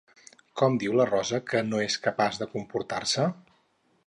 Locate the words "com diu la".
0.61-1.05